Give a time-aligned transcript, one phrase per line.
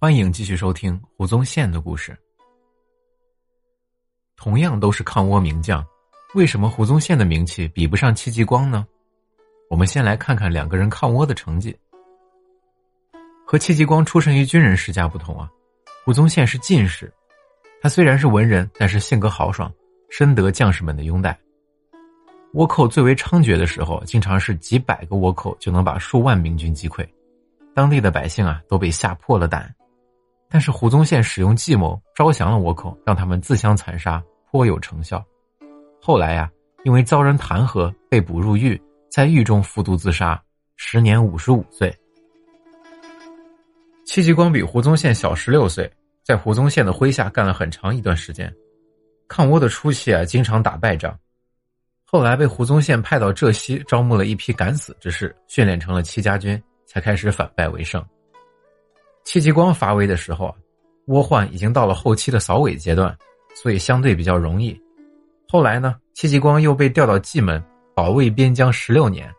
[0.00, 2.16] 欢迎继续收听胡宗宪的故事。
[4.36, 5.84] 同样都是抗倭名将，
[6.36, 8.86] 为什么胡宗宪的名气比不上戚继光呢？
[9.68, 11.76] 我们先来看看两个人抗倭的成绩。
[13.44, 15.50] 和戚继光出身于军人世家不同啊，
[16.04, 17.12] 胡宗宪是进士。
[17.82, 19.68] 他虽然是文人，但是性格豪爽，
[20.10, 21.36] 深得将士们的拥戴。
[22.54, 27.04] 倭寇最为猖獗的时候，经常是几百个倭寇就能把数万明军击溃，
[27.74, 29.74] 当地的百姓啊都被吓破了胆。
[30.50, 35.22] 但是胡宗宪使用计谋招降了倭寇，让他们自相残杀，颇有成效。
[36.00, 36.50] 后来呀，
[36.84, 38.80] 因为遭人弹劾，被捕入狱，
[39.10, 40.42] 在狱中服毒自杀，
[40.76, 41.94] 时年五十五岁。
[44.06, 45.90] 戚继光比胡宗宪小十六岁，
[46.24, 48.50] 在胡宗宪的麾下干了很长一段时间。
[49.28, 51.14] 抗倭的初期啊，经常打败仗，
[52.06, 58.02] 后来被胡宗宪派到浙西，招募了一批敢死之士，训练成了戚家军，才开始反败为胜。
[59.30, 60.54] 戚继光发威的时候啊，
[61.06, 63.14] 倭患已经到了后期的扫尾阶段，
[63.54, 64.74] 所以相对比较容易。
[65.46, 67.62] 后来呢，戚继光又被调到蓟门
[67.94, 69.30] 保卫边疆十六年，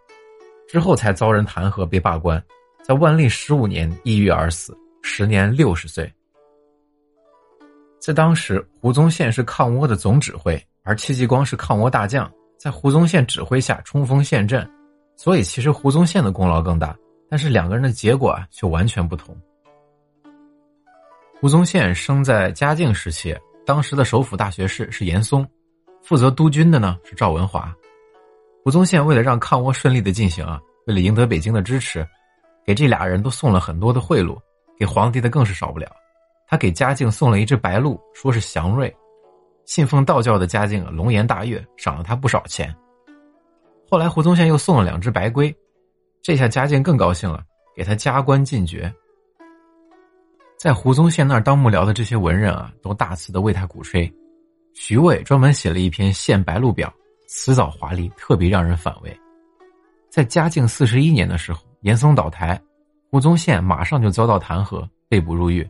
[0.67, 2.39] 之后才遭人弹劾被罢官，
[2.83, 6.07] 在万历十五年抑郁而死，时年六十岁。
[7.99, 14.69] 在当时，胡宗宪是抗倭的总指挥，而戚继光是抗倭大将，在胡宗宪指挥下冲锋陷阵，
[15.17, 16.95] 所以其实胡宗宪的功劳更大，
[17.27, 19.35] 但是两个人的结果啊却完全不同。
[21.41, 23.33] 胡宗宪生在嘉靖时期，
[23.65, 25.47] 当时的首辅大学士是严嵩，
[26.03, 27.73] 负责督军的呢是赵文华。
[28.61, 32.05] 胡宗宪为了让抗倭顺利的进行啊，为了赢得北京的支持，
[32.65, 34.37] 给这俩人都送了很多的贿赂，
[34.77, 35.89] 给皇帝的更是少不了。
[36.45, 38.93] 他给嘉靖送了一只白鹿，说是祥瑞。
[39.63, 42.75] 信奉道教的嘉靖，龙颜大悦，赏了他不少钱。
[43.89, 45.55] 后来胡宗宪又送了两只白龟，
[46.21, 47.41] 这下嘉靖更高兴了，
[47.73, 48.93] 给他加官进爵。
[50.59, 54.13] 在胡宗宪那儿当幕僚的这些文人啊，都大肆的为他鼓吹。
[54.73, 56.89] 徐渭专门写了一篇《献白鹿表》，
[57.29, 59.17] 辞藻华丽，特别让人反胃。
[60.09, 62.61] 在嘉靖四十一年的时候，严嵩倒台，
[63.09, 65.65] 胡宗宪马上就遭到弹劾，被捕入狱。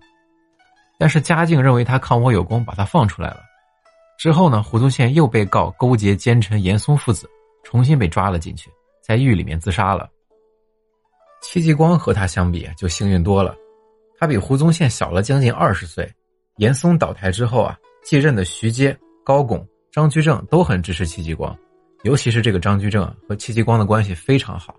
[0.98, 3.42] 但是嘉靖认为他抗倭有功，把他放出来了。
[4.18, 7.30] 之后呢，胡宗宪又被告勾结奸臣严嵩父子，
[7.64, 8.72] 重新被抓了进去，
[9.04, 10.10] 在狱里面自杀了。
[11.44, 13.56] 戚继光和他相比就幸运多了。
[14.20, 16.08] 他比胡宗宪小了将近二十岁。
[16.58, 21.58] 严嵩倒台之后啊，继任的徐阶、高拱、张居正都很支持戚继光，
[22.04, 24.76] 尤其是这个张居正和戚继光的关系非常好。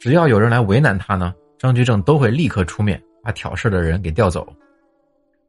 [0.00, 4.50] 只要有人来为难他呢，张居正都会立刻出面把挑事的人给调走。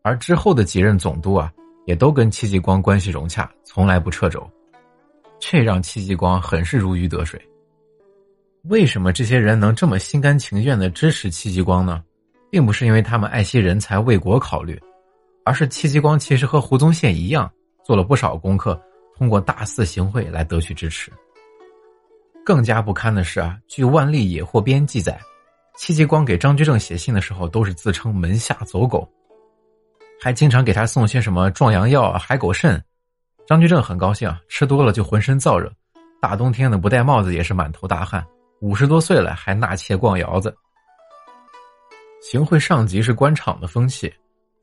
[0.01, 1.49] 而之后的几任总督啊，
[1.85, 4.45] 也都跟戚继光关系融洽，从来不掣肘，
[5.39, 7.41] 这让戚继光很是如鱼得水。
[8.63, 12.03] 为什么这些人能这么心甘情愿的支持戚继光呢？
[12.53, 14.79] 并不是因为他们爱惜人才、为国考虑，
[15.43, 17.51] 而是戚继光其实和胡宗宪一样，
[17.83, 18.79] 做了不少功课，
[19.17, 21.11] 通过大肆行贿来得取支持。
[22.45, 25.19] 更加不堪的是啊，据《万历野获编》记载，
[25.79, 29.11] 戚继光给张居正写信的时候，都是自称门下走狗，
[30.21, 32.79] 还经常给他送些什么壮阳药、海狗肾。
[33.47, 35.73] 张居正很高兴啊，吃多了就浑身燥热，
[36.21, 38.23] 大冬天的不戴帽子也是满头大汗。
[38.61, 40.55] 五十多岁了还纳妾逛窑子。
[42.33, 44.11] 行贿上级是官场的风气，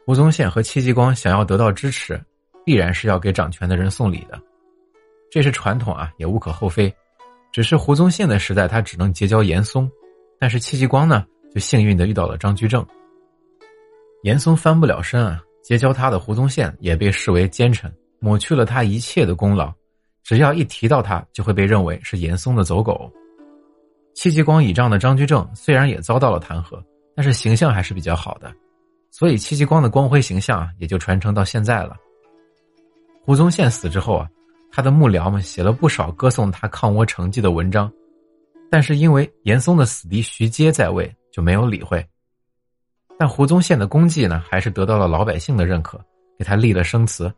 [0.04, 2.20] 胡宗宪和戚继光想要得到支持，
[2.66, 4.36] 必然是要给掌权的人送礼的，
[5.30, 6.92] 这是传统啊，也无可厚非。
[7.52, 9.88] 只是胡宗宪的时代，他只能结交严嵩，
[10.36, 12.84] 但是戚继光呢，就幸运的遇到了张居正。
[14.24, 17.88] 严嵩翻不了身啊，结交他的胡宗宪也被视为奸臣，
[18.18, 19.72] 抹去了他一切的功劳，
[20.24, 23.08] 只要一提到他，就会被认为是严嵩的走狗。
[24.12, 26.82] 戚继光倚仗的张居正虽然也遭到了弹劾。
[27.14, 28.52] 但是形象还是比较好的，
[29.10, 31.96] 所以戚继光的光辉形象也就传承到现在了。
[33.22, 34.28] 胡宗宪死之后啊，
[34.72, 37.92] 他的幕僚们写了不少歌颂他抗倭成绩的文章，
[38.70, 42.04] 但是因为严嵩的死敌徐阶在位，就没有理会。
[43.18, 46.02] 但胡宗宪的功绩呢，还是得到了老百姓的认可，
[46.38, 47.30] 给他立了生祠。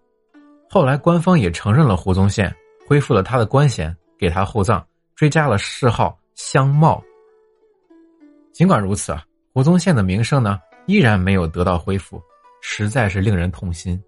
[0.71, 2.55] 后来官方也承认了胡宗宪，
[2.87, 4.87] 恢复了他的官衔，给他厚葬，
[5.17, 7.03] 追加了谥号相茂。
[8.53, 9.25] 尽管如此啊。
[9.55, 12.19] 胡宗宪的名声呢，依然没有得到恢复，
[12.63, 14.03] 实在是令人痛心。